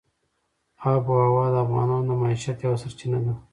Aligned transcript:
آب 0.93 1.03
وهوا 1.13 1.45
د 1.53 1.55
افغانانو 1.65 2.07
د 2.09 2.11
معیشت 2.21 2.57
یوه 2.65 2.77
سرچینه 2.83 3.19
ده. 3.25 3.33